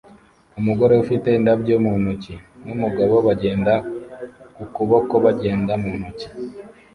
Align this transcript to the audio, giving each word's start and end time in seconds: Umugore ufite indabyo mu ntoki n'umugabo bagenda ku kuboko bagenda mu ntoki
Umugore 0.59 0.93
ufite 1.03 1.27
indabyo 1.33 1.75
mu 1.83 1.93
ntoki 2.01 2.33
n'umugabo 2.65 3.15
bagenda 3.27 3.73
ku 4.55 4.63
kuboko 4.75 5.13
bagenda 5.25 5.73
mu 5.83 5.91
ntoki 5.99 6.27